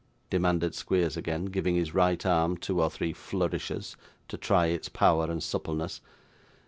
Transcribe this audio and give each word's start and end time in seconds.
demanded 0.31 0.73
Squeers 0.73 1.15
again: 1.15 1.45
giving 1.45 1.75
his 1.75 1.93
right 1.93 2.25
arm 2.25 2.57
two 2.57 2.81
or 2.81 2.89
three 2.89 3.13
flourishes 3.13 3.95
to 4.29 4.35
try 4.35 4.65
its 4.65 4.89
power 4.89 5.29
and 5.29 5.43
suppleness. 5.43 6.01